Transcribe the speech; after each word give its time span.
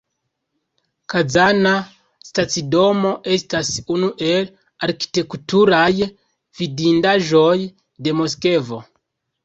Kazana 1.13 1.73
stacidomo 2.29 3.13
estas 3.37 3.71
unu 3.99 4.11
el 4.33 4.51
arkitekturaj 4.89 5.89
vidindaĵoj 6.11 7.57
de 8.07 8.21
Moskvo. 8.25 8.87